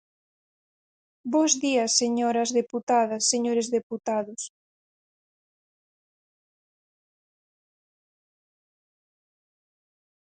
Bos 1.33 1.51
días 1.65 1.91
señoras 2.01 2.49
deputadas, 2.59 3.23
señores 3.31 3.67
deputados. 3.77 4.41